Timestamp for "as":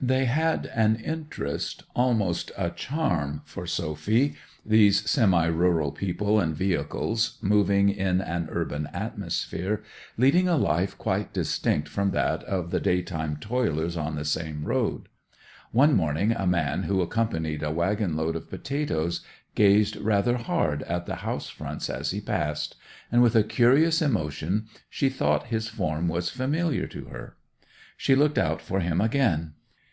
21.90-22.12